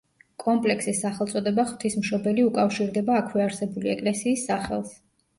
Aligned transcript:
კომპლექსის 0.43 1.01
სახელწოდება 1.01 1.65
„ღვთისმშობელი“, 1.71 2.45
უკავშირდება 2.51 3.19
აქვე 3.25 3.43
არსებული 3.43 3.93
ეკლესიის 3.95 4.47
სახელს. 4.49 4.97